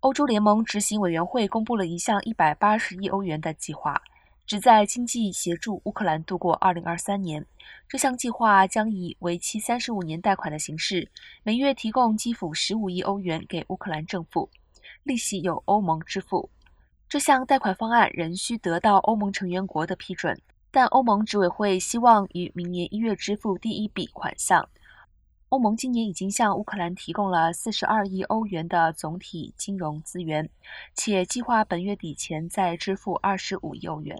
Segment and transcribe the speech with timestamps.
[0.00, 4.00] 欧洲联盟执行委员会公布了一项180亿欧元的计划，
[4.46, 7.44] 旨在经济协助乌克兰度过2023年。
[7.86, 11.06] 这项计划将以为期35年贷款的形式，
[11.42, 14.48] 每月提供基辅15亿欧元给乌克兰政府，
[15.02, 16.48] 利息由欧盟支付。
[17.06, 20.40] 这项贷款方案仍需得到欧盟成员国的批准，
[20.70, 24.66] 但欧盟执委会希望于明年一月支付第一笔款项。
[25.50, 30.48] 欧盟今年已经向乌克兰提供了四十二亿欧元的总体金融资源，
[30.94, 34.16] 且计划本月底前再支付二十五亿欧元。